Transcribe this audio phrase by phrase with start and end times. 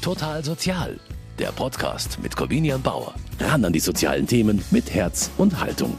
[0.00, 0.98] Total Sozial,
[1.38, 3.14] der Podcast mit Corvinian Bauer.
[3.38, 5.98] Ran an die sozialen Themen mit Herz und Haltung.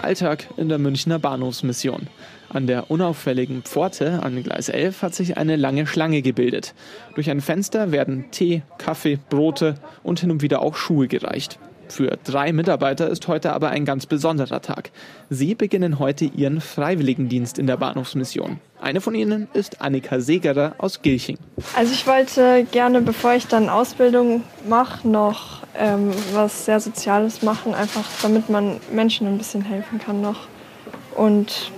[0.00, 2.06] Alltag in der Münchner Bahnhofsmission.
[2.48, 6.74] An der unauffälligen Pforte an Gleis 11 hat sich eine lange Schlange gebildet.
[7.14, 11.58] Durch ein Fenster werden Tee, Kaffee, Brote und hin und wieder auch Schuhe gereicht.
[11.88, 14.90] Für drei Mitarbeiter ist heute aber ein ganz besonderer Tag.
[15.30, 18.60] Sie beginnen heute ihren Freiwilligendienst in der Bahnhofsmission.
[18.80, 21.38] Eine von ihnen ist Annika Segerer aus Gilching.
[21.76, 27.74] Also ich wollte gerne, bevor ich dann Ausbildung mache, noch ähm, was sehr Soziales machen,
[27.74, 30.46] einfach damit man Menschen ein bisschen helfen kann noch.
[31.16, 31.72] Und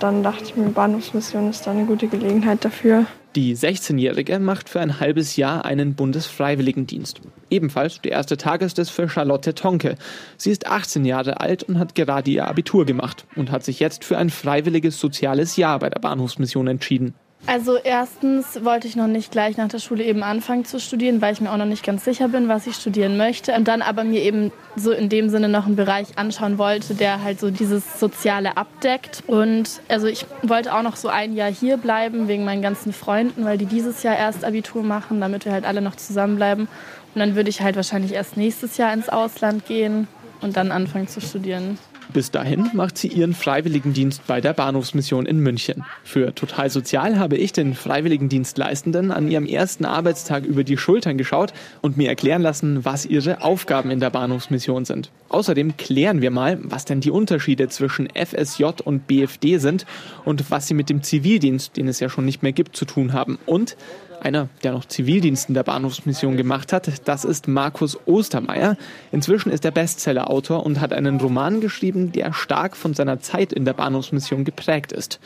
[0.00, 3.06] dann dachte ich mir, Bahnhofsmission ist da eine gute Gelegenheit dafür.
[3.36, 7.20] Die 16-Jährige macht für ein halbes Jahr einen Bundesfreiwilligendienst.
[7.48, 9.94] Ebenfalls der erste Tag ist es für Charlotte Tonke.
[10.36, 14.04] Sie ist 18 Jahre alt und hat gerade ihr Abitur gemacht und hat sich jetzt
[14.04, 17.14] für ein freiwilliges soziales Jahr bei der Bahnhofsmission entschieden.
[17.46, 21.32] Also erstens wollte ich noch nicht gleich nach der Schule eben anfangen zu studieren, weil
[21.32, 23.54] ich mir auch noch nicht ganz sicher bin, was ich studieren möchte.
[23.54, 27.22] Und dann aber mir eben so in dem Sinne noch einen Bereich anschauen wollte, der
[27.22, 29.24] halt so dieses Soziale abdeckt.
[29.26, 33.44] Und also ich wollte auch noch so ein Jahr hier bleiben wegen meinen ganzen Freunden,
[33.44, 36.68] weil die dieses Jahr erst Abitur machen, damit wir halt alle noch zusammenbleiben.
[37.14, 40.06] Und dann würde ich halt wahrscheinlich erst nächstes Jahr ins Ausland gehen
[40.40, 41.78] und dann anfangen zu studieren.
[42.12, 45.84] Bis dahin macht sie ihren Freiwilligendienst bei der Bahnhofsmission in München.
[46.02, 51.52] Für Total Sozial habe ich den Freiwilligendienstleistenden an ihrem ersten Arbeitstag über die Schultern geschaut
[51.82, 55.10] und mir erklären lassen, was ihre Aufgaben in der Bahnhofsmission sind.
[55.28, 59.86] Außerdem klären wir mal, was denn die Unterschiede zwischen FSJ und BFD sind
[60.24, 63.12] und was sie mit dem Zivildienst, den es ja schon nicht mehr gibt, zu tun
[63.12, 63.38] haben.
[63.46, 63.76] Und
[64.20, 68.76] einer, der noch Zivildienst in der Bahnhofsmission gemacht hat, das ist Markus Ostermeier.
[69.12, 73.64] Inzwischen ist er Bestsellerautor und hat einen Roman geschrieben, der stark von seiner Zeit in
[73.64, 75.20] der Bahnhofsmission geprägt ist.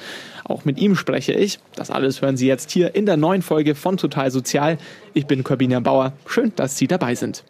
[0.44, 1.58] Auch mit ihm spreche ich.
[1.74, 4.78] Das alles hören Sie jetzt hier in der neuen Folge von Total Sozial.
[5.12, 6.12] Ich bin Corbina Bauer.
[6.26, 7.44] Schön, dass Sie dabei sind.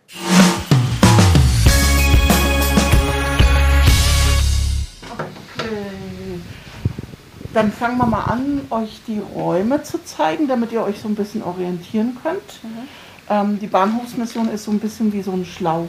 [7.54, 11.14] Dann fangen wir mal an, euch die Räume zu zeigen, damit ihr euch so ein
[11.14, 12.64] bisschen orientieren könnt.
[12.64, 12.88] Mhm.
[13.30, 15.88] Ähm, die Bahnhofsmission ist so ein bisschen wie so ein Schlauch.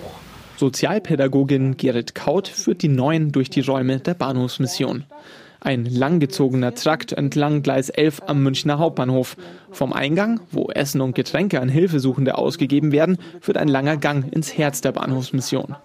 [0.58, 5.06] Sozialpädagogin Gerrit Kaut führt die Neuen durch die Räume der Bahnhofsmission.
[5.60, 9.36] Ein langgezogener Trakt entlang Gleis 11 am Münchner Hauptbahnhof.
[9.72, 14.56] Vom Eingang, wo Essen und Getränke an Hilfesuchende ausgegeben werden, führt ein langer Gang ins
[14.56, 15.76] Herz der Bahnhofsmission.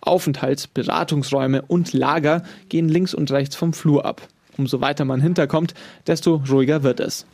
[0.00, 4.26] Aufenthalts-, Beratungsräume und Lager gehen links und rechts vom Flur ab.
[4.58, 5.74] Umso weiter man hinterkommt,
[6.06, 7.26] desto ruhiger wird es.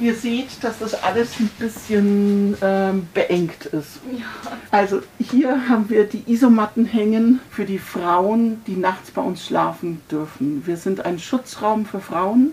[0.00, 4.00] Ihr seht, dass das alles ein bisschen ähm, beengt ist.
[4.18, 4.26] Ja.
[4.70, 10.00] Also hier haben wir die Isomatten hängen für die Frauen, die nachts bei uns schlafen
[10.10, 10.66] dürfen.
[10.66, 12.52] Wir sind ein Schutzraum für Frauen.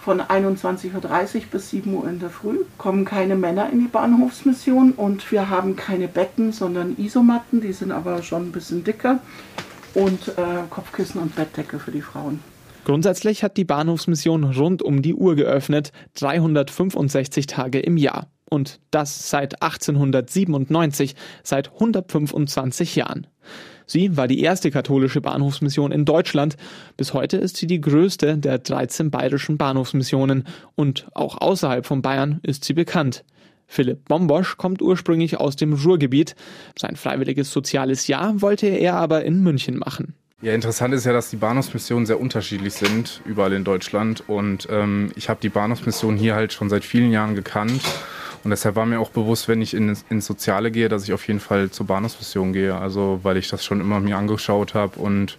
[0.00, 4.92] Von 21.30 Uhr bis 7 Uhr in der Früh kommen keine Männer in die Bahnhofsmission
[4.92, 9.20] und wir haben keine Betten, sondern Isomatten, die sind aber schon ein bisschen dicker
[9.92, 12.40] und äh, Kopfkissen und Bettdecke für die Frauen.
[12.84, 18.28] Grundsätzlich hat die Bahnhofsmission rund um die Uhr geöffnet, 365 Tage im Jahr.
[18.48, 23.26] Und das seit 1897, seit 125 Jahren.
[23.86, 26.56] Sie war die erste katholische Bahnhofsmission in Deutschland.
[26.96, 30.44] Bis heute ist sie die größte der 13 bayerischen Bahnhofsmissionen
[30.76, 33.24] und auch außerhalb von Bayern ist sie bekannt.
[33.66, 36.34] Philipp Bombosch kommt ursprünglich aus dem Ruhrgebiet.
[36.76, 40.14] Sein freiwilliges soziales Jahr wollte er aber in München machen.
[40.42, 44.24] Ja, interessant ist ja, dass die Bahnhofsmissionen sehr unterschiedlich sind, überall in Deutschland.
[44.26, 47.82] Und ähm, ich habe die Bahnhofsmission hier halt schon seit vielen Jahren gekannt.
[48.42, 51.26] Und deshalb war mir auch bewusst, wenn ich in, ins Soziale gehe, dass ich auf
[51.28, 52.74] jeden Fall zur Bahnhofsmission gehe.
[52.74, 55.36] Also weil ich das schon immer mir angeschaut habe und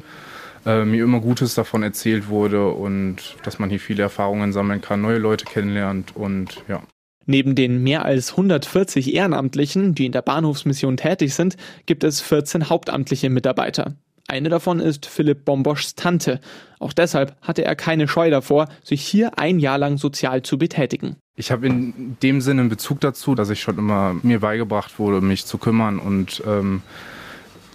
[0.67, 5.01] äh, mir immer Gutes davon erzählt wurde und dass man hier viele Erfahrungen sammeln kann,
[5.01, 6.83] neue Leute kennenlernt und ja.
[7.25, 11.55] Neben den mehr als 140 Ehrenamtlichen, die in der Bahnhofsmission tätig sind,
[11.87, 13.95] gibt es 14 hauptamtliche Mitarbeiter.
[14.27, 16.39] Eine davon ist Philipp Bomboschs Tante.
[16.79, 21.17] Auch deshalb hatte er keine Scheu davor, sich hier ein Jahr lang sozial zu betätigen.
[21.35, 25.21] Ich habe in dem Sinne einen Bezug dazu, dass ich schon immer mir beigebracht wurde,
[25.21, 26.81] mich zu kümmern und ähm,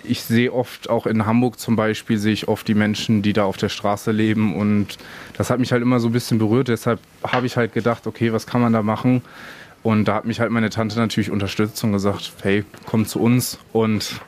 [0.08, 3.44] ich sehe oft, auch in Hamburg zum Beispiel, sehe ich oft die Menschen, die da
[3.44, 4.98] auf der Straße leben und
[5.36, 6.68] das hat mich halt immer so ein bisschen berührt.
[6.68, 9.22] Deshalb habe ich halt gedacht, okay, was kann man da machen?
[9.86, 13.60] Und da hat mich halt meine Tante natürlich unterstützt und gesagt, hey, komm zu uns.
[13.72, 14.20] Und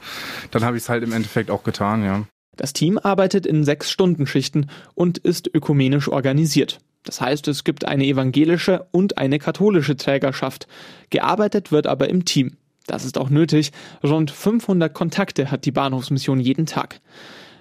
[0.52, 2.25] dann habe ich es halt im Endeffekt auch getan, ja.
[2.55, 6.78] Das Team arbeitet in sechs Stundenschichten und ist ökumenisch organisiert.
[7.02, 10.69] Das heißt, es gibt eine evangelische und eine katholische Trägerschaft.
[11.10, 12.56] Gearbeitet wird aber im Team.
[12.87, 13.72] Das ist auch nötig.
[14.05, 17.00] Rund 500 Kontakte hat die Bahnhofsmission jeden Tag.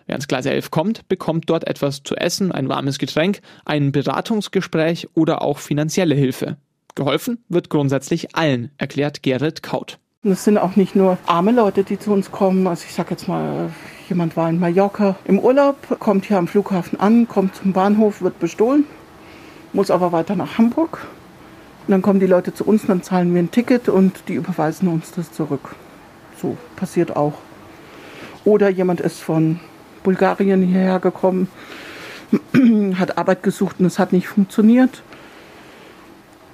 [0.05, 5.07] Wer ins Gleis 11 kommt, bekommt dort etwas zu essen, ein warmes Getränk, ein Beratungsgespräch
[5.15, 6.57] oder auch finanzielle Hilfe.
[6.97, 9.99] Geholfen wird grundsätzlich allen, erklärt Gerrit Kaut.
[10.23, 12.65] es sind auch nicht nur arme Leute, die zu uns kommen.
[12.65, 13.69] Also ich sage jetzt mal,
[14.09, 18.39] jemand war in Mallorca im Urlaub, kommt hier am Flughafen an, kommt zum Bahnhof, wird
[18.39, 18.85] bestohlen,
[19.73, 21.05] muss aber weiter nach Hamburg.
[21.85, 24.87] Und dann kommen die Leute zu uns, dann zahlen wir ein Ticket und die überweisen
[24.87, 25.75] uns das zurück.
[26.41, 27.33] So passiert auch.
[28.43, 29.59] Oder jemand ist von
[30.01, 31.47] Bulgarien hierher gekommen,
[32.95, 35.03] hat Arbeit gesucht und es hat nicht funktioniert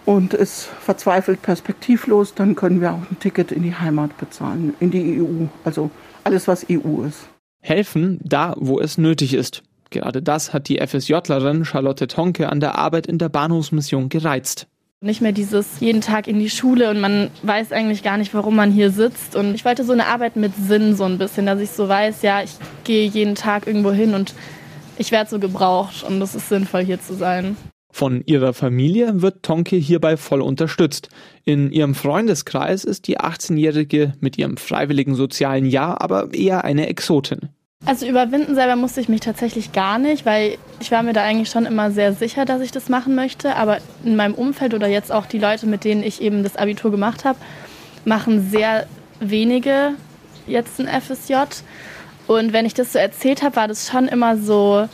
[0.06, 4.92] und ist verzweifelt perspektivlos, dann können wir auch ein Ticket in die Heimat bezahlen, in
[4.92, 5.46] die EU.
[5.64, 5.90] Also
[6.24, 7.30] alles, was EU ist.
[7.62, 9.64] Helfen da, wo es nötig ist.
[9.90, 14.68] Gerade das hat die FSJlerin Charlotte Tonke an der Arbeit in der Bahnhofsmission gereizt.
[15.02, 18.56] Nicht mehr dieses jeden Tag in die Schule und man weiß eigentlich gar nicht, warum
[18.56, 19.36] man hier sitzt.
[19.36, 22.22] Und ich wollte so eine Arbeit mit Sinn so ein bisschen, dass ich so weiß,
[22.22, 22.52] ja, ich
[22.86, 24.34] gehe jeden Tag irgendwo hin und
[24.98, 27.58] ich werde so gebraucht und es ist sinnvoll hier zu sein.
[27.96, 31.10] Von ihrer Familie wird Tonke hierbei voll unterstützt.
[31.46, 37.50] In ihrem Freundeskreis ist die 18-Jährige mit ihrem freiwilligen sozialen Jahr aber eher eine Exotin.
[37.86, 41.52] Also überwinden selber musste ich mich tatsächlich gar nicht, weil ich war mir da eigentlich
[41.52, 43.56] schon immer sehr sicher, dass ich das machen möchte.
[43.58, 46.90] Aber in meinem Umfeld oder jetzt auch die Leute, mit denen ich eben das Abitur
[46.90, 47.38] gemacht habe,
[48.06, 48.88] machen sehr
[49.20, 49.92] wenige
[50.48, 51.36] jetzt ein FSJ.
[52.26, 54.88] Und wenn ich das so erzählt habe, war das schon immer so,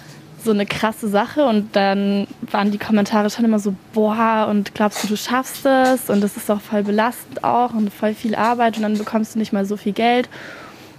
[0.43, 5.03] so eine krasse Sache und dann waren die Kommentare schon immer so, boah, und glaubst
[5.03, 8.77] du, du schaffst es und das ist doch voll belastend auch und voll viel Arbeit
[8.77, 10.29] und dann bekommst du nicht mal so viel Geld.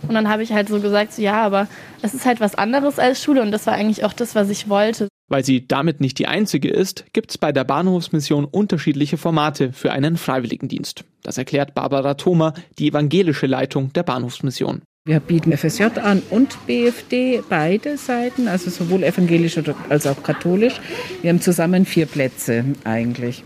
[0.08, 1.68] Und dann habe ich halt so gesagt, so, ja, aber
[2.02, 4.68] es ist halt was anderes als Schule und das war eigentlich auch das, was ich
[4.68, 5.08] wollte.
[5.28, 9.92] Weil sie damit nicht die einzige ist, gibt es bei der Bahnhofsmission unterschiedliche Formate für
[9.92, 11.04] einen Freiwilligendienst.
[11.22, 14.82] Das erklärt Barbara Thoma, die evangelische Leitung der Bahnhofsmission.
[15.10, 19.58] Wir bieten FSJ an und BFD, beide Seiten, also sowohl evangelisch
[19.88, 20.80] als auch katholisch.
[21.20, 23.42] Wir haben zusammen vier Plätze eigentlich.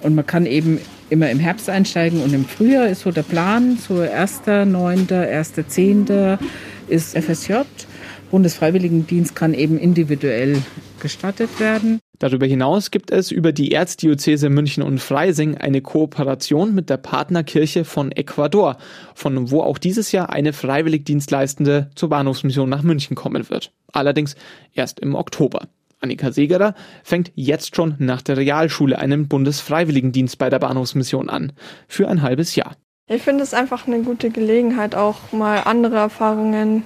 [0.00, 0.80] Und man kann eben
[1.10, 6.38] immer im Herbst einsteigen und im Frühjahr ist so der Plan, so 1.9., 1.10.
[6.88, 7.52] ist FSJ.
[8.30, 10.56] Bundesfreiwilligendienst kann eben individuell
[11.00, 12.00] gestattet werden.
[12.18, 17.84] Darüber hinaus gibt es über die Erzdiözese München und Freising eine Kooperation mit der Partnerkirche
[17.84, 18.76] von Ecuador,
[19.14, 23.72] von wo auch dieses Jahr eine Freiwilligdienstleistende zur Bahnhofsmission nach München kommen wird.
[23.92, 24.36] Allerdings
[24.72, 25.66] erst im Oktober.
[26.00, 31.52] Annika Segerer fängt jetzt schon nach der Realschule einen Bundesfreiwilligendienst bei der Bahnhofsmission an.
[31.88, 32.76] Für ein halbes Jahr.
[33.06, 36.84] Ich finde es einfach eine gute Gelegenheit, auch mal andere Erfahrungen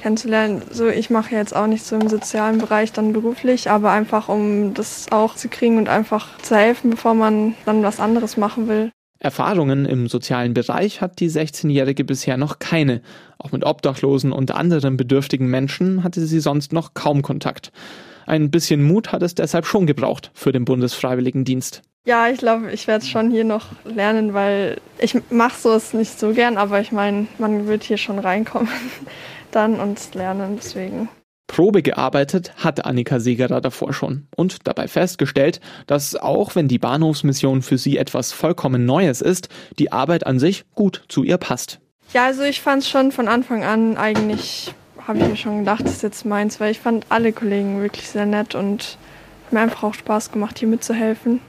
[0.00, 0.62] kennenzulernen.
[0.70, 4.74] So, ich mache jetzt auch nicht so im sozialen Bereich dann beruflich, aber einfach um
[4.74, 8.90] das auch zu kriegen und einfach zu helfen, bevor man dann was anderes machen will.
[9.18, 13.02] Erfahrungen im sozialen Bereich hat die 16-Jährige bisher noch keine.
[13.38, 17.70] Auch mit Obdachlosen und anderen bedürftigen Menschen hatte sie sonst noch kaum Kontakt.
[18.26, 21.82] Ein bisschen Mut hat es deshalb schon gebraucht für den Bundesfreiwilligendienst.
[22.06, 26.18] Ja, ich glaube, ich werde es schon hier noch lernen, weil ich mache sowas nicht
[26.18, 28.70] so gern, aber ich meine, man wird hier schon reinkommen
[29.52, 31.08] dann und lernen deswegen.
[31.50, 37.62] Probe gearbeitet hatte Annika Segerer davor schon und dabei festgestellt, dass auch wenn die Bahnhofsmission
[37.62, 39.48] für sie etwas vollkommen Neues ist,
[39.78, 41.80] die Arbeit an sich gut zu ihr passt.
[42.14, 44.72] Ja, also ich fand es schon von Anfang an eigentlich,
[45.06, 48.08] habe ich mir schon gedacht, das ist jetzt meins, weil ich fand alle Kollegen wirklich
[48.08, 48.96] sehr nett und
[49.50, 51.40] mir einfach auch Spaß gemacht, hier mitzuhelfen.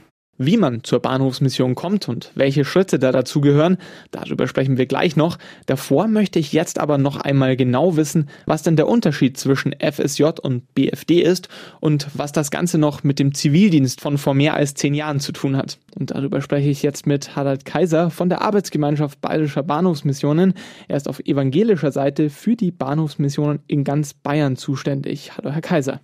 [0.44, 3.76] Wie man zur Bahnhofsmission kommt und welche Schritte da dazu gehören,
[4.10, 5.38] darüber sprechen wir gleich noch.
[5.66, 10.24] Davor möchte ich jetzt aber noch einmal genau wissen, was denn der Unterschied zwischen FSJ
[10.42, 14.74] und BFD ist und was das Ganze noch mit dem Zivildienst von vor mehr als
[14.74, 15.78] zehn Jahren zu tun hat.
[15.96, 20.54] Und darüber spreche ich jetzt mit Harald Kaiser von der Arbeitsgemeinschaft Bayerischer Bahnhofsmissionen.
[20.88, 25.36] Er ist auf evangelischer Seite für die Bahnhofsmissionen in ganz Bayern zuständig.
[25.36, 26.00] Hallo, Herr Kaiser.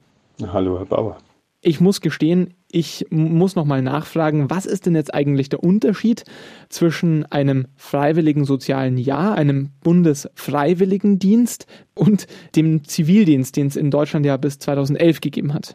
[0.52, 1.18] Hallo, Herr Bauer.
[1.60, 6.24] Ich muss gestehen, ich muss nochmal nachfragen, was ist denn jetzt eigentlich der Unterschied
[6.68, 14.36] zwischen einem freiwilligen sozialen Jahr, einem Bundesfreiwilligendienst und dem Zivildienst, den es in Deutschland ja
[14.36, 15.74] bis 2011 gegeben hat?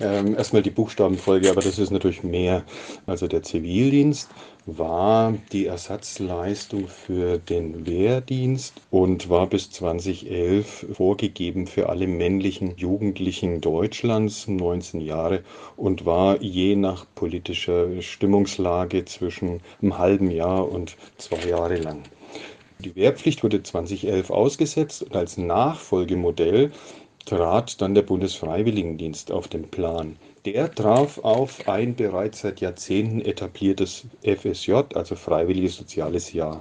[0.00, 2.64] Ähm, erstmal die Buchstabenfolge, aber das ist natürlich mehr.
[3.06, 4.28] Also der Zivildienst
[4.66, 13.60] war die Ersatzleistung für den Wehrdienst und war bis 2011 vorgegeben für alle männlichen Jugendlichen
[13.60, 15.44] Deutschlands, 19 Jahre,
[15.76, 22.02] und war je nach politischer Stimmungslage zwischen einem halben Jahr und zwei Jahre lang.
[22.80, 26.72] Die Wehrpflicht wurde 2011 ausgesetzt und als Nachfolgemodell
[27.24, 30.16] trat dann der Bundesfreiwilligendienst auf den Plan.
[30.46, 36.60] Der traf auf ein bereits seit Jahrzehnten etabliertes FSJ, also Freiwilliges Soziales Jahr.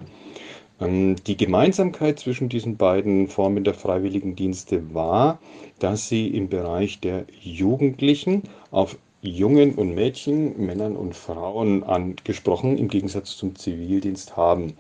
[0.82, 5.38] Ähm, die Gemeinsamkeit zwischen diesen beiden Formen der Freiwilligendienste war,
[5.78, 12.88] dass sie im Bereich der Jugendlichen auf Jungen und Mädchen, Männern und Frauen angesprochen, im
[12.88, 14.74] Gegensatz zum Zivildienst haben.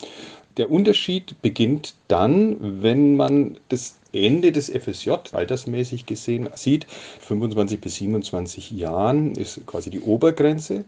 [0.58, 6.88] Der Unterschied beginnt dann, wenn man das Ende des FSJ altersmäßig gesehen sieht.
[7.20, 10.86] 25 bis 27 Jahren ist quasi die Obergrenze,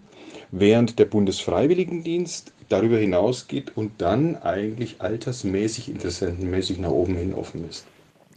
[0.52, 7.86] während der Bundesfreiwilligendienst darüber hinausgeht und dann eigentlich altersmäßig, interessentenmäßig nach oben hin offen ist.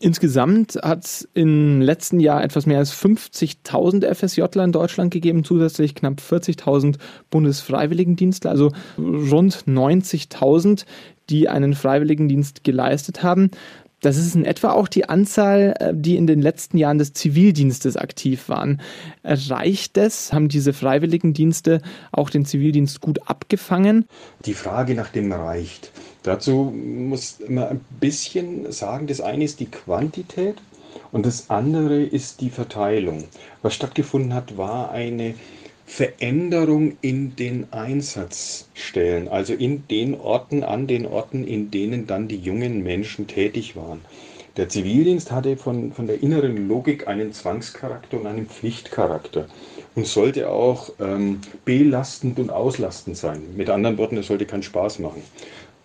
[0.03, 5.95] Insgesamt hat es im letzten Jahr etwas mehr als 50.000 FSJler in Deutschland gegeben, zusätzlich
[5.95, 6.97] knapp 40.000
[7.29, 10.87] Bundesfreiwilligendienstler, also rund 90.000,
[11.29, 13.51] die einen Freiwilligendienst geleistet haben.
[14.01, 17.99] Das ist in etwa auch die Anzahl, äh, die in den letzten Jahren des Zivildienstes
[17.99, 18.81] aktiv waren.
[19.23, 20.33] Reicht es?
[20.33, 24.07] Haben diese Freiwilligendienste auch den Zivildienst gut abgefangen?
[24.47, 25.93] Die Frage nach dem reicht.
[26.23, 30.57] Dazu muss man ein bisschen sagen, das eine ist die Quantität
[31.13, 33.25] und das andere ist die Verteilung.
[33.63, 35.35] Was stattgefunden hat, war eine
[35.87, 42.39] Veränderung in den Einsatzstellen, also in den Orten, an den Orten, in denen dann die
[42.39, 44.01] jungen Menschen tätig waren.
[44.57, 49.47] Der Zivildienst hatte von, von der inneren Logik einen Zwangscharakter und einen Pflichtcharakter
[49.95, 53.43] und sollte auch ähm, belastend und auslastend sein.
[53.57, 55.23] Mit anderen Worten, es sollte keinen Spaß machen.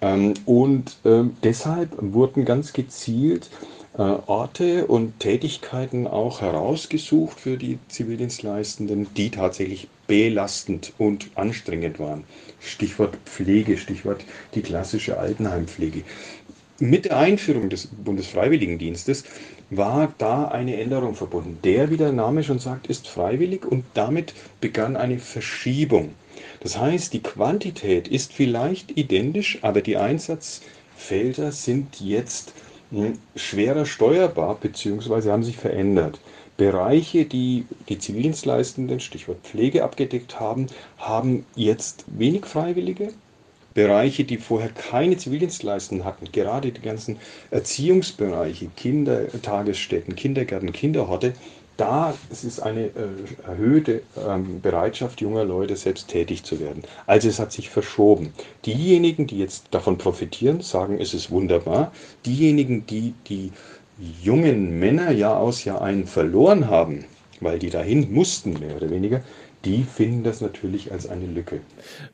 [0.05, 3.50] Ähm, und ähm, deshalb wurden ganz gezielt
[3.97, 12.24] äh, Orte und Tätigkeiten auch herausgesucht für die Zivildienstleistenden, die tatsächlich belastend und anstrengend waren.
[12.59, 16.03] Stichwort Pflege, Stichwort die klassische Altenheimpflege.
[16.79, 19.24] Mit der Einführung des Bundesfreiwilligendienstes
[19.71, 21.57] war da eine Änderung verbunden.
[21.63, 26.13] Der, wie der Name schon sagt, ist freiwillig und damit begann eine Verschiebung.
[26.65, 32.53] Das heißt, die Quantität ist vielleicht identisch, aber die Einsatzfelder sind jetzt
[33.36, 35.29] schwerer steuerbar bzw.
[35.29, 36.19] haben sich verändert.
[36.57, 40.65] Bereiche, die die Zivildienstleistenden, Stichwort Pflege, abgedeckt haben,
[40.98, 43.10] haben jetzt wenig Freiwillige.
[43.75, 47.17] Bereiche, die vorher keine Zivildienstleistenden hatten, gerade die ganzen
[47.51, 51.34] Erziehungsbereiche, Kindertagesstätten, Kindergärten, Kinderhorte,
[51.77, 52.91] da es ist eine äh,
[53.46, 56.84] erhöhte ähm, Bereitschaft junger Leute, selbst tätig zu werden.
[57.05, 58.34] Also es hat sich verschoben.
[58.65, 61.91] Diejenigen, die jetzt davon profitieren, sagen, es ist wunderbar.
[62.25, 63.51] Diejenigen, die die
[64.22, 67.05] jungen Männer Jahr aus Jahr ein verloren haben,
[67.41, 69.22] weil die dahin mussten, mehr oder weniger,
[69.65, 71.60] die finden das natürlich als eine Lücke.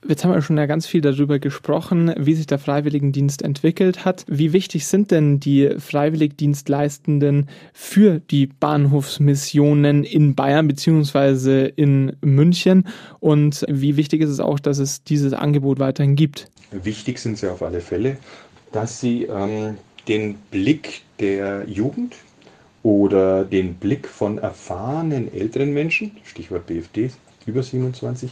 [0.07, 4.25] Jetzt haben wir schon ja ganz viel darüber gesprochen, wie sich der Freiwilligendienst entwickelt hat.
[4.27, 11.71] Wie wichtig sind denn die Freiwilligdienstleistenden für die Bahnhofsmissionen in Bayern bzw.
[11.75, 12.87] in München?
[13.19, 16.49] Und wie wichtig ist es auch, dass es dieses Angebot weiterhin gibt?
[16.71, 18.17] Wichtig sind sie auf alle Fälle,
[18.71, 19.77] dass sie ähm,
[20.07, 22.15] den Blick der Jugend,
[22.83, 27.11] oder den Blick von erfahrenen älteren Menschen, Stichwort BFD,
[27.51, 28.31] über 27,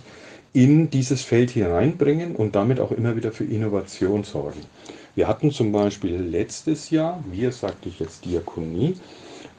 [0.53, 4.61] in dieses Feld hineinbringen und damit auch immer wieder für Innovation sorgen.
[5.15, 8.95] Wir hatten zum Beispiel letztes Jahr, wir sagte ich jetzt Diakonie,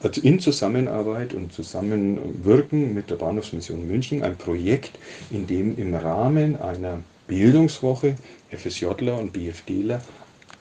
[0.01, 4.97] also in Zusammenarbeit und Zusammenwirken mit der Bahnhofsmission München ein Projekt,
[5.29, 8.15] in dem im Rahmen einer Bildungswoche
[8.49, 10.01] FSJler und BFDler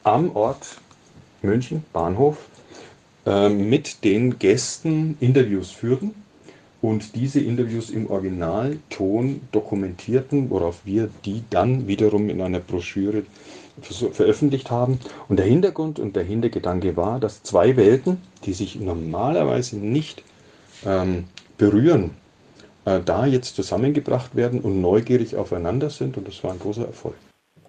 [0.05, 0.77] am Ort
[1.43, 2.37] München, Bahnhof,
[3.27, 6.15] äh, mit den Gästen Interviews führten
[6.83, 13.25] und diese Interviews im Originalton dokumentierten, worauf wir die dann wiederum in einer Broschüre
[13.83, 14.99] veröffentlicht haben.
[15.29, 20.23] Und der Hintergrund und der Hintergedanke war, dass zwei Welten, die sich normalerweise nicht
[20.85, 21.25] ähm,
[21.59, 22.13] berühren,
[22.85, 26.17] äh, da jetzt zusammengebracht werden und neugierig aufeinander sind.
[26.17, 27.15] Und das war ein großer Erfolg.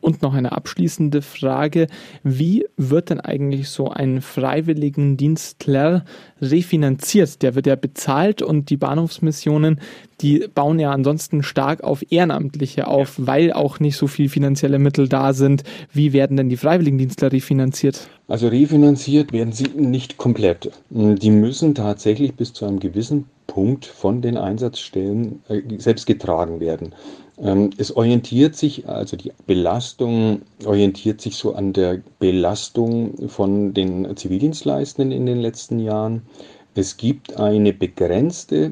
[0.01, 1.87] Und noch eine abschließende Frage.
[2.23, 6.03] Wie wird denn eigentlich so ein Freiwilligendienstler
[6.41, 7.41] refinanziert?
[7.43, 9.79] Der wird ja bezahlt und die Bahnhofsmissionen,
[10.21, 13.27] die bauen ja ansonsten stark auf Ehrenamtliche auf, ja.
[13.27, 15.63] weil auch nicht so viel finanzielle Mittel da sind.
[15.93, 18.07] Wie werden denn die Freiwilligendienstler refinanziert?
[18.27, 20.71] Also refinanziert werden sie nicht komplett.
[20.89, 26.95] Die müssen tatsächlich bis zu einem gewissen Punkt von den Einsatzstellen äh, selbst getragen werden.
[27.37, 34.15] Ähm, es orientiert sich, also die Belastung orientiert sich so an der Belastung von den
[34.15, 36.21] Zivildienstleistenden in den letzten Jahren.
[36.75, 38.71] Es gibt eine begrenzte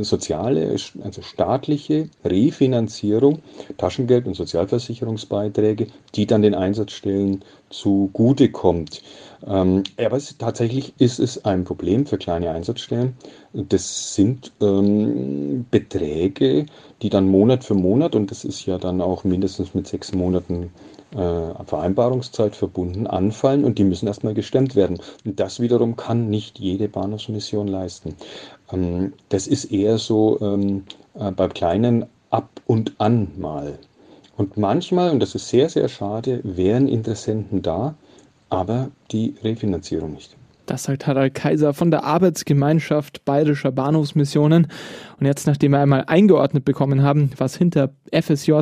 [0.00, 3.38] soziale, also staatliche Refinanzierung,
[3.78, 9.02] Taschengeld und Sozialversicherungsbeiträge, die dann den Einsatzstellen zugutekommt.
[9.46, 13.16] Ähm, aber es, tatsächlich ist es ein Problem für kleine Einsatzstellen.
[13.52, 16.66] Das sind ähm, Beträge,
[17.02, 20.70] die dann Monat für Monat, und das ist ja dann auch mindestens mit sechs Monaten
[21.12, 24.98] äh, Vereinbarungszeit verbunden anfallen und die müssen erstmal gestemmt werden.
[25.24, 28.16] Und das wiederum kann nicht jede Bahnhofsmission leisten.
[28.72, 33.78] Ähm, das ist eher so ähm, äh, bei kleinen ab und an mal.
[34.36, 37.94] Und manchmal, und das ist sehr, sehr schade, wären Interessenten da,
[38.50, 40.36] aber die Refinanzierung nicht.
[40.66, 44.66] Das sagt Harald Kaiser von der Arbeitsgemeinschaft Bayerischer Bahnhofsmissionen.
[45.18, 48.52] Und jetzt, nachdem wir einmal eingeordnet bekommen haben, was hinter FSJ,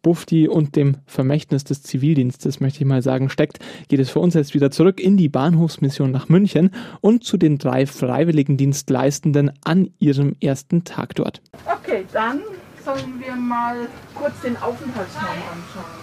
[0.00, 3.58] Bufti und dem Vermächtnis des Zivildienstes, möchte ich mal sagen, steckt,
[3.88, 6.70] geht es für uns jetzt wieder zurück in die Bahnhofsmission nach München
[7.02, 11.42] und zu den drei Freiwilligendienstleistenden an ihrem ersten Tag dort.
[11.66, 12.40] Okay, dann
[12.82, 13.76] sollen wir mal
[14.14, 16.01] kurz den Aufenthaltsraum anschauen?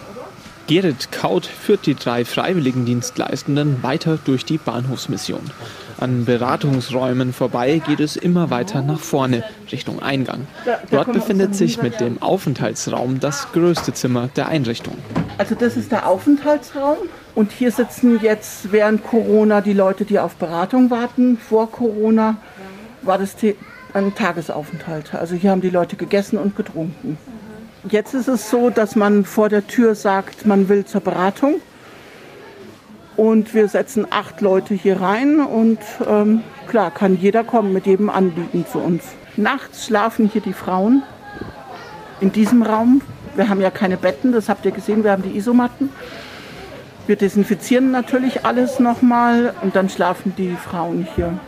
[0.70, 5.40] Gerrit Kaut führt die drei Freiwilligendienstleistenden weiter durch die Bahnhofsmission.
[5.98, 10.46] An Beratungsräumen vorbei geht es immer weiter nach vorne, Richtung Eingang.
[10.92, 14.96] Dort befindet sich mit dem Aufenthaltsraum das größte Zimmer der Einrichtung.
[15.38, 16.98] Also das ist der Aufenthaltsraum
[17.34, 21.36] und hier sitzen jetzt während Corona die Leute, die auf Beratung warten.
[21.36, 22.36] Vor Corona
[23.02, 23.34] war das
[23.92, 25.16] ein Tagesaufenthalt.
[25.16, 27.18] Also hier haben die Leute gegessen und getrunken.
[27.88, 31.62] Jetzt ist es so, dass man vor der Tür sagt, man will zur Beratung.
[33.16, 38.10] Und wir setzen acht Leute hier rein und ähm, klar, kann jeder kommen mit jedem
[38.10, 39.04] Anliegen zu uns.
[39.36, 41.02] Nachts schlafen hier die Frauen
[42.20, 43.02] in diesem Raum.
[43.34, 45.90] Wir haben ja keine Betten, das habt ihr gesehen, wir haben die Isomatten.
[47.06, 51.38] Wir desinfizieren natürlich alles nochmal und dann schlafen die Frauen hier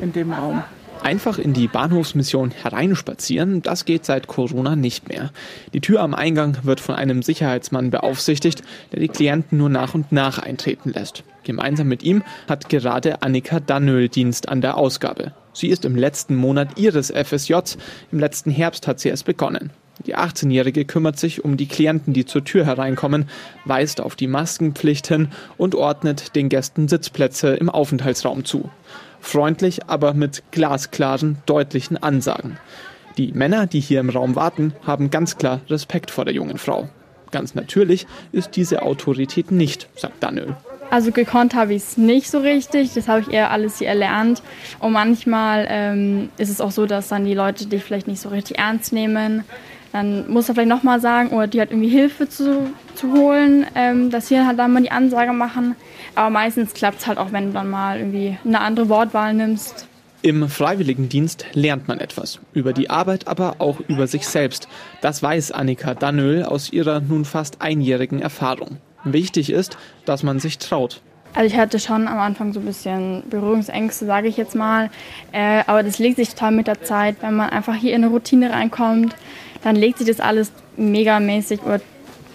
[0.00, 0.62] in dem Raum.
[1.02, 5.32] Einfach in die Bahnhofsmission hereinspazieren, das geht seit Corona nicht mehr.
[5.74, 10.12] Die Tür am Eingang wird von einem Sicherheitsmann beaufsichtigt, der die Klienten nur nach und
[10.12, 11.24] nach eintreten lässt.
[11.42, 15.32] Gemeinsam mit ihm hat gerade Annika Dannöl Dienst an der Ausgabe.
[15.52, 17.78] Sie ist im letzten Monat ihres FSJs,
[18.12, 19.70] im letzten Herbst hat sie es begonnen.
[20.06, 23.28] Die 18-Jährige kümmert sich um die Klienten, die zur Tür hereinkommen,
[23.64, 25.28] weist auf die Maskenpflicht hin
[25.58, 28.70] und ordnet den Gästen Sitzplätze im Aufenthaltsraum zu
[29.22, 32.58] freundlich, aber mit glasklaren, deutlichen Ansagen.
[33.16, 36.88] Die Männer, die hier im Raum warten, haben ganz klar Respekt vor der jungen Frau.
[37.30, 40.56] Ganz natürlich ist diese Autorität nicht, sagt Daniel.
[40.90, 44.42] Also gekonnt habe ich es nicht so richtig, das habe ich eher alles hier erlernt.
[44.78, 48.28] Und manchmal ähm, ist es auch so, dass dann die Leute dich vielleicht nicht so
[48.28, 49.44] richtig ernst nehmen.
[49.92, 54.10] Dann muss er vielleicht nochmal sagen, oder die hat irgendwie Hilfe zu, zu holen, ähm,
[54.10, 55.76] dass sie halt dann mal die Ansage machen.
[56.14, 59.86] Aber meistens klappt es halt auch, wenn du dann mal irgendwie eine andere Wortwahl nimmst.
[60.22, 62.38] Im Freiwilligendienst lernt man etwas.
[62.54, 64.68] Über die Arbeit, aber auch über sich selbst.
[65.00, 68.78] Das weiß Annika Dannöl aus ihrer nun fast einjährigen Erfahrung.
[69.04, 71.02] Wichtig ist, dass man sich traut.
[71.34, 74.90] Also ich hatte schon am Anfang so ein bisschen Berührungsängste, sage ich jetzt mal.
[75.32, 77.16] Äh, aber das legt sich total mit der Zeit.
[77.20, 79.16] Wenn man einfach hier in eine Routine reinkommt,
[79.62, 81.62] dann legt sich das alles megamäßig.
[81.62, 81.80] Oder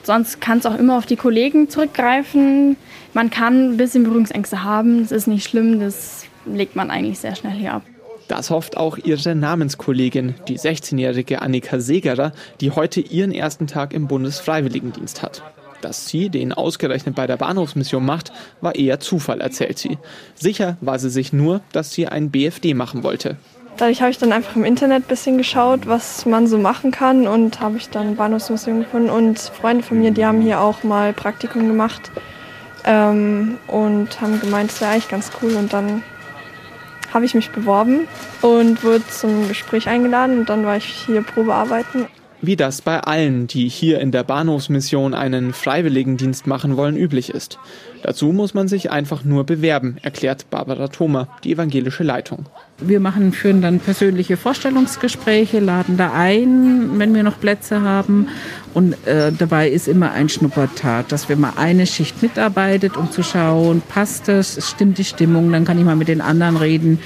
[0.04, 2.78] sonst kann es auch immer auf die Kollegen zurückgreifen.
[3.14, 7.36] Man kann ein bisschen Berührungsängste haben, das ist nicht schlimm, das legt man eigentlich sehr
[7.36, 7.84] schnell hier ab.
[8.28, 14.08] Das hofft auch ihre Namenskollegin, die 16-jährige Annika Segerer, die heute ihren ersten Tag im
[14.08, 15.44] Bundesfreiwilligendienst hat.
[15.82, 19.98] Dass sie den ausgerechnet bei der Bahnhofsmission macht, war eher Zufall, erzählt sie.
[20.36, 23.38] Sicher war sie sich nur, dass sie ein BFD machen wollte.
[23.78, 27.28] Dadurch habe ich dann einfach im Internet ein bisschen geschaut, was man so machen kann
[27.28, 31.14] und habe ich dann Bahnhofsmission gefunden und Freunde von mir, die haben hier auch mal
[31.14, 32.10] Praktikum gemacht
[32.84, 35.56] ähm, und haben gemeint, es wäre eigentlich ganz cool.
[35.56, 36.02] Und dann
[37.14, 38.08] habe ich mich beworben
[38.42, 42.08] und wurde zum Gespräch eingeladen und dann war ich hier Probearbeiten.
[42.42, 47.58] Wie das bei allen, die hier in der Bahnhofsmission einen Freiwilligendienst machen wollen, üblich ist.
[48.08, 52.46] Dazu muss man sich einfach nur bewerben, erklärt Barbara Thoma, die evangelische Leitung.
[52.78, 58.30] Wir machen, führen dann persönliche Vorstellungsgespräche, laden da ein, wenn wir noch Plätze haben.
[58.74, 63.24] Und äh, dabei ist immer ein Schnuppertag, dass wir mal eine Schicht mitarbeitet, um zu
[63.24, 67.00] schauen, passt das, stimmt die Stimmung, dann kann ich mal mit den anderen reden,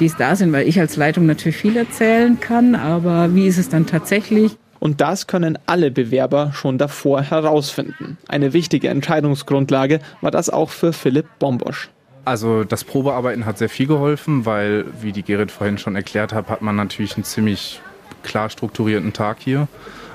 [0.00, 3.58] die es da sind, weil ich als Leitung natürlich viel erzählen kann, aber wie ist
[3.58, 4.56] es dann tatsächlich?
[4.80, 8.18] Und das können alle Bewerber schon davor herausfinden.
[8.28, 11.88] Eine wichtige Entscheidungsgrundlage war das auch für Philipp Bombosch.
[12.24, 16.48] Also das Probearbeiten hat sehr viel geholfen, weil, wie die Gerrit vorhin schon erklärt hat,
[16.48, 17.80] hat man natürlich einen ziemlich
[18.22, 19.66] klar strukturierten Tag hier.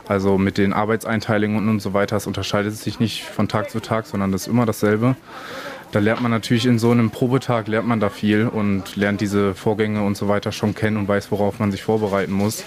[0.07, 4.05] Also mit den Arbeitseinteilungen und so weiter, es unterscheidet sich nicht von Tag zu Tag,
[4.05, 5.15] sondern das ist immer dasselbe.
[5.91, 9.53] Da lernt man natürlich in so einem Probetag lernt man da viel und lernt diese
[9.53, 12.63] Vorgänge und so weiter schon kennen und weiß, worauf man sich vorbereiten muss.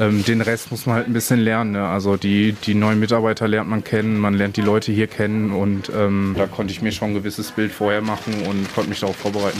[0.00, 1.72] Ähm, den Rest muss man halt ein bisschen lernen.
[1.72, 1.86] Ne?
[1.86, 5.90] Also die, die neuen Mitarbeiter lernt man kennen, man lernt die Leute hier kennen und
[5.94, 9.16] ähm, da konnte ich mir schon ein gewisses Bild vorher machen und konnte mich darauf
[9.16, 9.58] vorbereiten.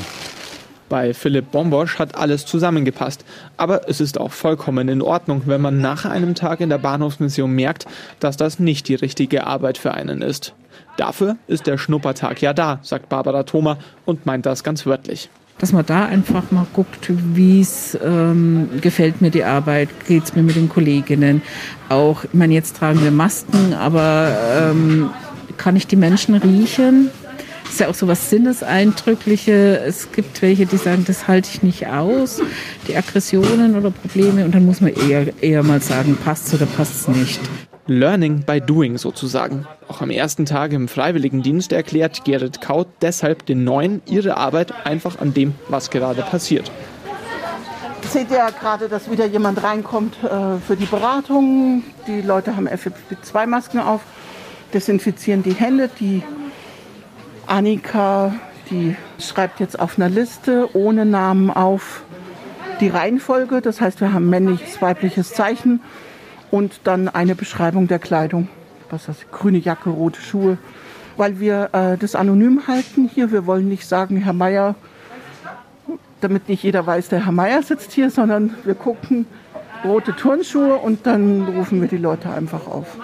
[0.89, 3.25] Bei Philipp Bombosch hat alles zusammengepasst.
[3.59, 7.51] Aber es ist auch vollkommen in Ordnung, wenn man nach einem Tag in der Bahnhofsmission
[7.51, 7.87] merkt,
[8.21, 10.55] dass das nicht die richtige Arbeit für einen ist.
[10.97, 15.73] Dafür ist der Schnuppertag ja da, sagt Barbara Thoma und meint das ganz wörtlich dass
[15.73, 20.43] man da einfach mal guckt, wie es ähm, gefällt mir die Arbeit, geht es mir
[20.43, 21.43] mit den Kolleginnen.
[21.89, 25.11] Auch, ich meine, jetzt tragen wir Masken, aber ähm,
[25.57, 27.11] kann ich die Menschen riechen?
[27.69, 29.81] Ist ja auch so was Sinneseindrückliche.
[29.81, 32.41] Es gibt welche, die sagen, das halte ich nicht aus,
[32.87, 34.45] die Aggressionen oder Probleme.
[34.45, 37.41] Und dann muss man eher, eher mal sagen, passt oder passt nicht.
[37.89, 39.67] Learning by Doing sozusagen.
[39.89, 45.19] Auch am ersten Tag im Freiwilligendienst erklärt Gerrit Kaut deshalb den Neuen ihre Arbeit einfach
[45.19, 46.71] an dem, was gerade passiert.
[48.03, 51.83] Seht ihr ja gerade, dass wieder jemand reinkommt äh, für die Beratung.
[52.07, 54.03] Die Leute haben FFP2-Masken auf,
[54.75, 55.89] desinfizieren die Hände.
[55.99, 56.23] Die
[57.47, 58.35] Annika,
[58.71, 62.03] die schreibt jetzt auf einer Liste ohne Namen auf
[62.81, 63.63] die Reihenfolge.
[63.63, 65.81] Das heißt, wir haben männliches, weibliches Zeichen
[66.51, 68.49] und dann eine Beschreibung der Kleidung.
[68.91, 69.19] Was das?
[69.31, 70.59] Grüne Jacke, rote Schuhe.
[71.17, 73.33] Weil wir äh, das anonym halten hier.
[73.33, 74.75] Wir wollen nicht sagen, Herr Meier,
[76.21, 79.27] damit nicht jeder weiß, der Herr Meier sitzt hier, sondern wir gucken
[79.85, 82.97] rote Turnschuhe und dann rufen wir die Leute einfach auf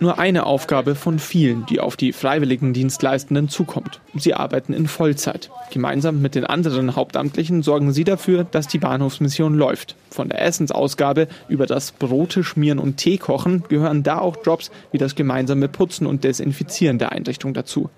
[0.00, 4.00] nur eine Aufgabe von vielen, die auf die Freiwilligendienstleistenden zukommt.
[4.14, 5.50] Sie arbeiten in Vollzeit.
[5.70, 9.96] Gemeinsam mit den anderen Hauptamtlichen sorgen sie dafür, dass die Bahnhofsmission läuft.
[10.10, 14.98] Von der Essensausgabe über das Brote schmieren und Tee kochen gehören da auch Jobs wie
[14.98, 17.90] das gemeinsame Putzen und Desinfizieren der Einrichtung dazu.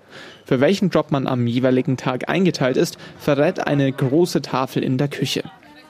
[0.45, 5.07] Für welchen Job man am jeweiligen Tag eingeteilt ist, verrät eine große Tafel in der
[5.07, 5.43] Küche.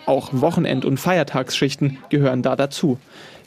[0.06, 3.00] Auch Wochenend- und Feiertagsschichten gehören da dazu.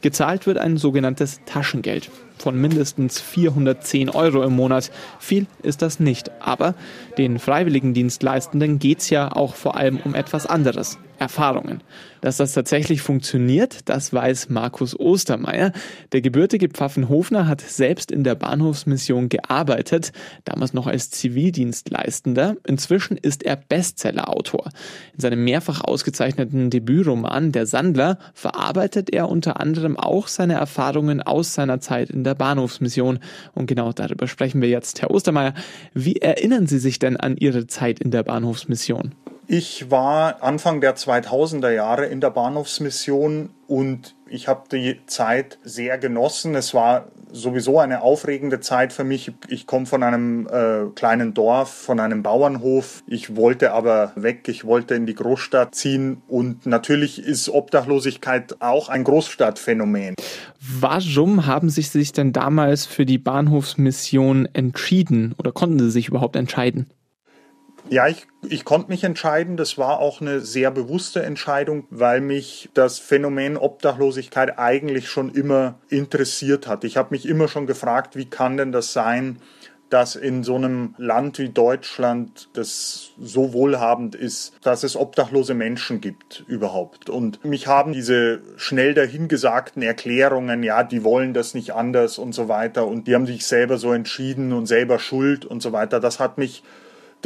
[0.03, 4.91] Gezahlt wird ein sogenanntes Taschengeld von mindestens 410 Euro im Monat.
[5.19, 6.75] Viel ist das nicht, aber
[7.19, 10.99] den Freiwilligendienstleistenden geht es ja auch vor allem um etwas anderes.
[11.19, 11.83] Erfahrungen.
[12.21, 15.73] Dass das tatsächlich funktioniert, das weiß Markus Ostermeier.
[16.13, 20.13] Der gebürtige Pfaffenhofner hat selbst in der Bahnhofsmission gearbeitet,
[20.45, 22.57] damals noch als Zivildienstleistender.
[22.67, 24.71] Inzwischen ist er Bestsellerautor.
[25.15, 31.55] In seinem mehrfach ausgezeichneten Debütroman Der Sandler verarbeitet er unter anderem auch seine Erfahrungen aus
[31.55, 33.21] seiner Zeit in der Bahnhofsmission.
[33.55, 35.01] Und genau darüber sprechen wir jetzt.
[35.03, 35.55] Herr Ostermeier,
[35.95, 39.15] wie erinnern Sie sich denn an Ihre Zeit in der Bahnhofsmission?
[39.49, 45.99] Ich war Anfang der 2000er Jahre in der Bahnhofsmission und ich habe die Zeit sehr
[45.99, 46.57] genossen.
[46.57, 49.31] Es war sowieso eine aufregende Zeit für mich.
[49.47, 53.05] Ich komme von einem äh, kleinen Dorf, von einem Bauernhof.
[53.07, 58.89] Ich wollte aber weg, ich wollte in die Großstadt ziehen und natürlich ist Obdachlosigkeit auch
[58.89, 60.17] ein Großstadtphänomen.
[60.81, 66.35] Warum haben Sie sich denn damals für die Bahnhofsmission entschieden oder konnten Sie sich überhaupt
[66.35, 66.91] entscheiden?
[67.89, 69.57] Ja, ich, ich konnte mich entscheiden.
[69.57, 75.79] Das war auch eine sehr bewusste Entscheidung, weil mich das Phänomen Obdachlosigkeit eigentlich schon immer
[75.89, 76.85] interessiert hat.
[76.85, 79.39] Ich habe mich immer schon gefragt, wie kann denn das sein,
[79.89, 86.01] dass in so einem Land wie Deutschland, das so wohlhabend ist, dass es obdachlose Menschen
[86.01, 87.09] gibt überhaupt.
[87.09, 92.49] Und mich haben diese schnell dahingesagten Erklärungen, ja, die wollen das nicht anders und so
[92.49, 96.19] weiter und die haben sich selber so entschieden und selber schuld und so weiter, das
[96.19, 96.65] hat mich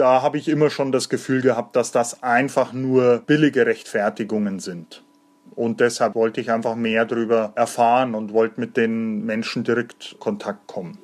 [0.01, 5.05] da habe ich immer schon das Gefühl gehabt, dass das einfach nur billige Rechtfertigungen sind.
[5.55, 10.67] Und deshalb wollte ich einfach mehr darüber erfahren und wollte mit den Menschen direkt Kontakt
[10.69, 10.99] kommen.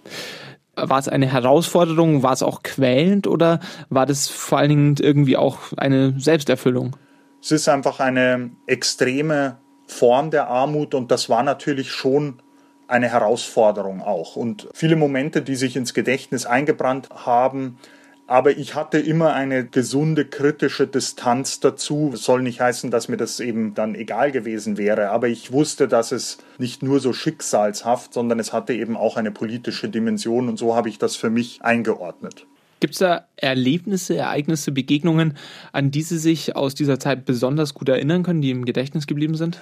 [0.77, 5.37] War es eine Herausforderung, war es auch quälend oder war das vor allen Dingen irgendwie
[5.37, 6.97] auch eine Selbsterfüllung?
[7.43, 12.41] Es ist einfach eine extreme Form der Armut und das war natürlich schon
[12.89, 14.37] eine Herausforderung auch.
[14.37, 17.79] Und viele Momente, die sich ins Gedächtnis eingebrannt haben,
[18.27, 22.11] aber ich hatte immer eine gesunde kritische Distanz dazu.
[22.12, 25.87] Das soll nicht heißen, dass mir das eben dann egal gewesen wäre, aber ich wusste,
[25.89, 30.59] dass es nicht nur so schicksalshaft, sondern es hatte eben auch eine politische Dimension und
[30.59, 32.47] so habe ich das für mich eingeordnet.
[32.81, 35.39] Gibt es da Erlebnisse, Ereignisse, Begegnungen,
[35.73, 39.35] an die Sie sich aus dieser Zeit besonders gut erinnern können, die im Gedächtnis geblieben
[39.35, 39.61] sind?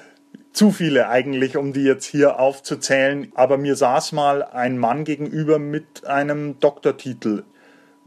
[0.53, 3.33] zu viele eigentlich, um die jetzt hier aufzuzählen.
[3.35, 7.43] Aber mir saß mal ein Mann gegenüber mit einem Doktortitel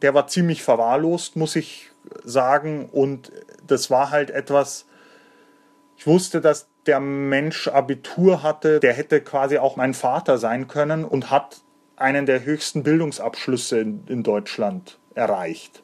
[0.01, 1.91] der war ziemlich verwahrlost, muss ich
[2.23, 2.89] sagen.
[2.91, 3.31] Und
[3.65, 4.85] das war halt etwas,
[5.97, 11.03] ich wusste, dass der Mensch Abitur hatte, der hätte quasi auch mein Vater sein können
[11.03, 11.61] und hat
[11.95, 15.83] einen der höchsten Bildungsabschlüsse in, in Deutschland erreicht.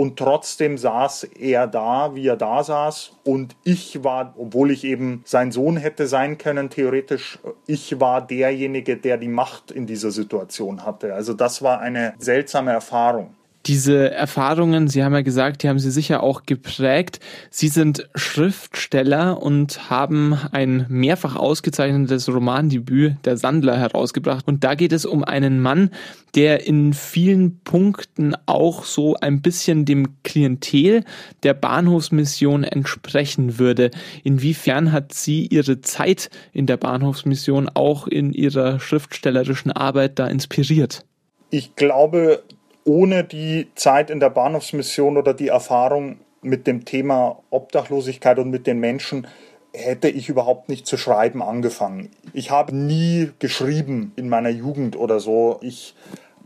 [0.00, 3.16] Und trotzdem saß er da, wie er da saß.
[3.24, 8.96] Und ich war, obwohl ich eben sein Sohn hätte sein können, theoretisch, ich war derjenige,
[8.96, 11.14] der die Macht in dieser Situation hatte.
[11.14, 13.34] Also das war eine seltsame Erfahrung.
[13.68, 17.20] Diese Erfahrungen, Sie haben ja gesagt, die haben Sie sicher auch geprägt.
[17.50, 24.48] Sie sind Schriftsteller und haben ein mehrfach ausgezeichnetes Romandebüt Der Sandler herausgebracht.
[24.48, 25.90] Und da geht es um einen Mann,
[26.34, 31.04] der in vielen Punkten auch so ein bisschen dem Klientel
[31.42, 33.90] der Bahnhofsmission entsprechen würde.
[34.24, 41.04] Inwiefern hat Sie Ihre Zeit in der Bahnhofsmission auch in Ihrer schriftstellerischen Arbeit da inspiriert?
[41.50, 42.42] Ich glaube,
[42.84, 48.66] ohne die Zeit in der Bahnhofsmission oder die Erfahrung mit dem Thema Obdachlosigkeit und mit
[48.66, 49.26] den Menschen
[49.74, 52.10] hätte ich überhaupt nicht zu schreiben angefangen.
[52.32, 55.58] Ich habe nie geschrieben in meiner Jugend oder so.
[55.62, 55.94] Ich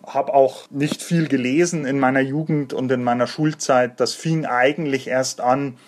[0.07, 4.01] habe auch nicht viel gelesen in meiner Jugend und in meiner Schulzeit.
[4.01, 5.79] Das fing eigentlich erst an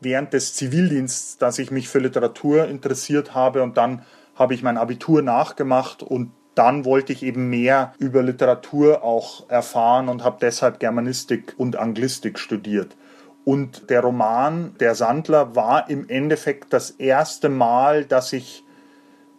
[0.00, 4.02] während des Zivildiensts, dass ich mich für Literatur interessiert habe und dann
[4.36, 10.08] habe ich mein Abitur nachgemacht und dann wollte ich eben mehr über Literatur auch erfahren
[10.08, 12.96] und habe deshalb Germanistik und Anglistik studiert.
[13.44, 18.64] Und der Roman Der Sandler war im Endeffekt das erste Mal, dass ich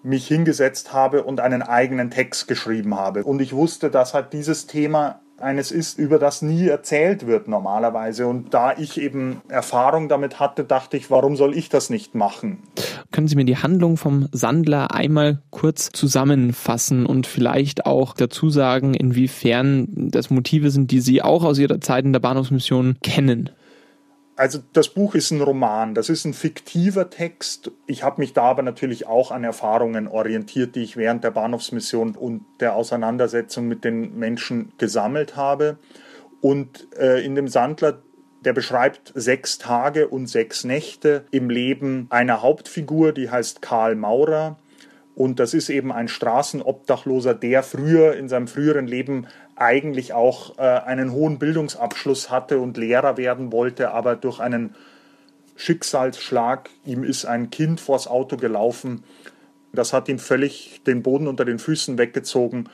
[0.03, 3.23] mich hingesetzt habe und einen eigenen Text geschrieben habe.
[3.23, 8.28] Und ich wusste, dass halt dieses Thema eines ist, über das nie erzählt wird normalerweise.
[8.28, 12.60] Und da ich eben Erfahrung damit hatte, dachte ich, warum soll ich das nicht machen?
[13.12, 18.93] Können Sie mir die Handlung vom Sandler einmal kurz zusammenfassen und vielleicht auch dazu sagen,
[18.93, 23.50] inwiefern das Motive sind, die Sie auch aus Ihrer Zeit in der Bahnhofsmission kennen?
[24.38, 27.71] Also das Buch ist ein Roman, das ist ein fiktiver Text.
[27.88, 32.15] Ich habe mich da aber natürlich auch an Erfahrungen orientiert, die ich während der Bahnhofsmission
[32.15, 35.80] und der Auseinandersetzung mit den Menschen gesammelt habe.
[36.39, 38.04] Und äh, in dem Sandler,
[38.45, 44.60] der beschreibt sechs Tage und sechs Nächte im Leben einer Hauptfigur, die heißt Karl Maurer.
[45.15, 49.26] Und das ist eben ein Straßenobdachloser, der früher in seinem früheren Leben
[49.58, 54.76] eigentlich auch äh, einen hohen Bildungsabschluss hatte und Lehrer werden wollte, aber durch einen
[55.56, 59.04] Schicksalsschlag, ihm ist ein Kind vors Auto gelaufen,
[59.74, 62.70] das hat ihm völlig den Boden unter den Füßen weggezogen.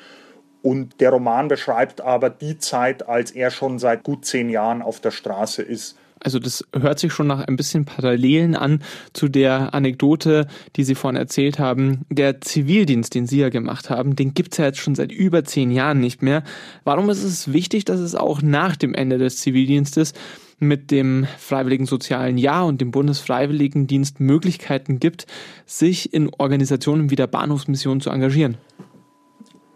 [0.62, 5.02] Und der Roman beschreibt aber die Zeit, als er schon seit gut zehn Jahren auf
[5.02, 8.82] der Straße ist also das hört sich schon nach ein bisschen Parallelen an
[9.14, 12.06] zu der Anekdote, die Sie vorhin erzählt haben.
[12.10, 15.72] Der Zivildienst, den Sie ja gemacht haben, den gibt's ja jetzt schon seit über zehn
[15.72, 16.44] Jahren nicht mehr.
[16.84, 20.14] Warum ist es wichtig, dass es auch nach dem Ende des Zivildienstes
[20.60, 25.28] mit dem Freiwilligen Sozialen Jahr und dem Bundesfreiwilligendienst Möglichkeiten gibt,
[25.66, 28.58] sich in Organisationen wie der Bahnhofsmission zu engagieren?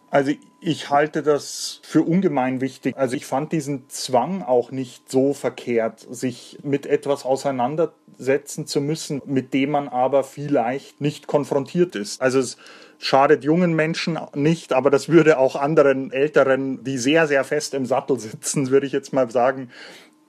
[0.10, 2.96] Also ich halte das für ungemein wichtig.
[2.98, 9.22] Also ich fand diesen Zwang auch nicht so verkehrt, sich mit etwas auseinandersetzen zu müssen,
[9.26, 12.22] mit dem man aber vielleicht nicht konfrontiert ist.
[12.22, 12.58] Also es
[13.00, 17.86] schadet jungen Menschen nicht, aber das würde auch anderen Älteren, die sehr, sehr fest im
[17.86, 19.70] Sattel sitzen, würde ich jetzt mal sagen,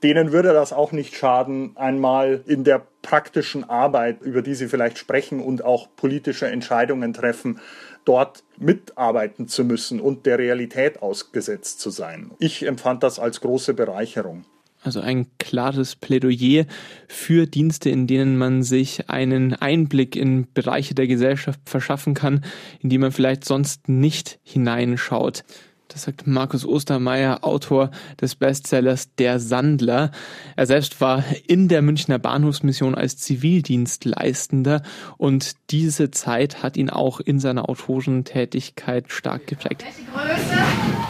[0.02, 4.98] denen würde das auch nicht schaden, einmal in der praktischen Arbeit, über die sie vielleicht
[4.98, 7.60] sprechen und auch politische Entscheidungen treffen,
[8.08, 12.30] dort mitarbeiten zu müssen und der Realität ausgesetzt zu sein.
[12.38, 14.44] Ich empfand das als große Bereicherung.
[14.82, 16.64] Also ein klares Plädoyer
[17.08, 22.44] für Dienste, in denen man sich einen Einblick in Bereiche der Gesellschaft verschaffen kann,
[22.80, 25.44] in die man vielleicht sonst nicht hineinschaut.
[25.88, 30.10] Das sagt Markus Ostermeier, Autor des Bestsellers Der Sandler.
[30.54, 34.82] Er selbst war in der Münchner Bahnhofsmission als Zivildienstleistender
[35.16, 39.82] und diese Zeit hat ihn auch in seiner Autorentätigkeit stark geprägt.
[39.82, 40.58] Welche Größe?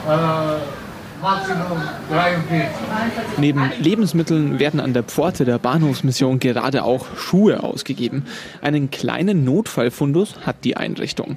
[0.09, 0.89] Äh
[1.21, 1.79] Maximum
[2.11, 3.39] 43.
[3.39, 8.25] Neben Lebensmitteln werden an der Pforte der Bahnhofsmission gerade auch Schuhe ausgegeben.
[8.63, 11.37] Einen kleinen Notfallfundus hat die Einrichtung.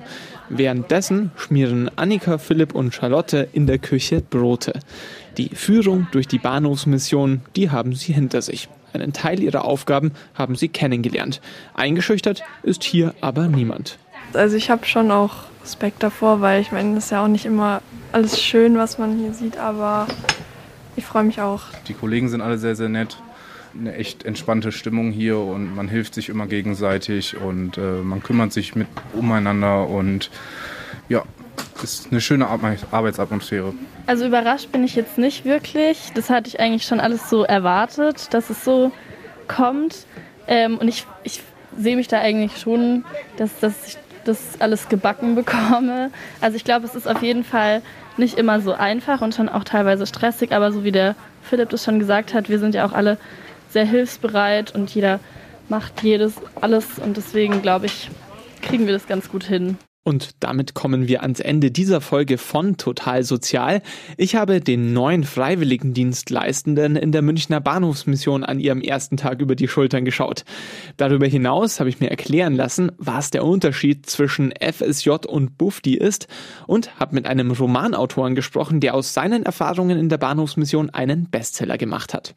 [0.54, 4.74] Währenddessen schmieren Annika, Philipp und Charlotte in der Küche Brote.
[5.38, 8.68] Die Führung durch die Bahnhofsmission, die haben sie hinter sich.
[8.92, 11.40] Einen Teil ihrer Aufgaben haben sie kennengelernt.
[11.74, 13.98] Eingeschüchtert ist hier aber niemand.
[14.34, 17.46] Also ich habe schon auch Respekt davor, weil ich meine, es ist ja auch nicht
[17.46, 20.06] immer alles schön, was man hier sieht, aber
[20.98, 21.62] ich freue mich auch.
[21.88, 23.16] Die Kollegen sind alle sehr, sehr nett.
[23.80, 28.52] Eine echt entspannte Stimmung hier und man hilft sich immer gegenseitig und äh, man kümmert
[28.52, 30.30] sich mit umeinander und
[31.08, 31.24] ja,
[31.84, 33.74] ist eine schöne Arbeitsatmosphäre.
[34.08, 36.12] Also überrascht bin ich jetzt nicht wirklich.
[36.16, 38.92] Das hatte ich eigentlich schon alles so erwartet, dass es so
[39.48, 40.06] kommt.
[40.48, 41.42] Ähm, und ich, ich
[41.78, 43.06] sehe mich da eigentlich schon,
[43.38, 46.12] dass, dass ich das alles gebacken bekomme.
[46.40, 47.82] Also ich glaube, es ist auf jeden Fall
[48.18, 51.84] nicht immer so einfach und schon auch teilweise stressig, aber so wie der Philipp das
[51.84, 53.18] schon gesagt hat, wir sind ja auch alle
[53.72, 55.20] sehr hilfsbereit und jeder
[55.70, 58.10] macht jedes alles und deswegen glaube ich,
[58.62, 59.78] kriegen wir das ganz gut hin.
[60.04, 63.84] Und damit kommen wir ans Ende dieser Folge von Total Sozial.
[64.18, 69.68] Ich habe den neuen Freiwilligendienstleistenden in der Münchner Bahnhofsmission an ihrem ersten Tag über die
[69.68, 70.44] Schultern geschaut.
[70.98, 76.28] Darüber hinaus habe ich mir erklären lassen, was der Unterschied zwischen FSJ und Bufdi ist
[76.66, 81.78] und habe mit einem Romanautoren gesprochen, der aus seinen Erfahrungen in der Bahnhofsmission einen Bestseller
[81.78, 82.34] gemacht hat.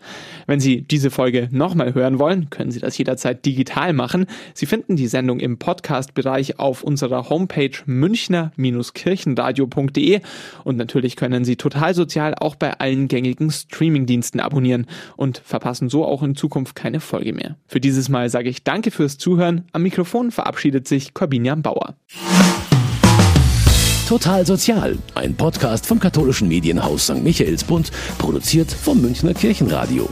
[0.47, 4.27] Wenn Sie diese Folge nochmal hören wollen, können Sie das jederzeit digital machen.
[4.53, 10.21] Sie finden die Sendung im Podcast-Bereich auf unserer Homepage Homepage münchner-kirchenradio.de
[10.65, 14.87] und natürlich können Sie total sozial auch bei allen gängigen Streamingdiensten abonnieren
[15.17, 17.57] und verpassen so auch in Zukunft keine Folge mehr.
[17.67, 19.67] Für dieses Mal sage ich danke fürs Zuhören.
[19.73, 21.95] Am Mikrofon verabschiedet sich Corbinian Bauer.
[24.09, 27.23] Total Sozial, ein Podcast vom katholischen Medienhaus St.
[27.23, 30.11] Michaelsbund, produziert vom Münchner Kirchenradio.